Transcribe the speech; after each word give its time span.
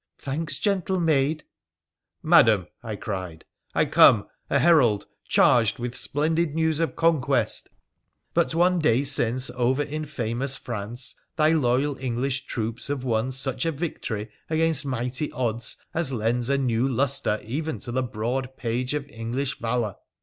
'Thanks, 0.17 0.57
gentle 0.57 0.99
maid!'' 0.99 1.43
Madam,' 2.23 2.65
I 2.81 2.95
cried,' 2.95 3.45
I 3.75 3.85
come, 3.85 4.27
a 4.49 4.57
herald, 4.57 5.05
charged 5.27 5.77
with 5.77 5.95
splendid 5.95 6.55
news 6.55 6.79
of 6.79 6.95
conquest! 6.95 7.69
But 8.33 8.55
one 8.55 8.79
day 8.79 9.03
since, 9.03 9.51
over 9.51 9.83
in 9.83 10.05
famous 10.07 10.57
France, 10.57 11.15
thy 11.35 11.51
loyal 11.51 11.99
English 11.99 12.47
troops 12.47 12.87
have 12.87 13.03
won 13.03 13.31
such 13.31 13.63
a 13.63 13.71
victory 13.71 14.31
against 14.49 14.87
mighty 14.87 15.31
odds 15.33 15.77
as 15.93 16.11
lends 16.11 16.49
a 16.49 16.57
new 16.57 16.87
lustre 16.87 17.39
even 17.43 17.77
to 17.77 17.91
the 17.91 18.01
broad 18.01 18.57
page 18.57 18.95
of 18.95 19.07
English 19.11 19.59
valour. 19.59 19.97